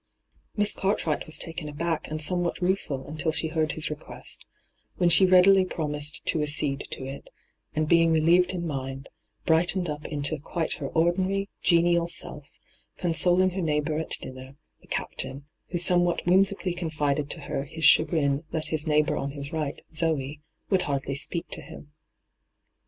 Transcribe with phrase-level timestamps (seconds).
[0.57, 4.47] Miss Cartwright was taken aback and some what ruefid until she heard his request,
[4.97, 7.29] when she readily promised to accede to it,
[7.75, 9.09] and, being relieved in mind,
[9.45, 12.49] brightened up into quite her ordinary genial self,
[12.97, 17.29] consoling her hyGoo^lc 2i6 ENTRAPPED neighbour at dinner, the Captain, who some what whimsically confided
[17.29, 20.41] to her his chagrin that his neighbour on his right, Zoe,
[20.71, 21.91] would hardly speak to him.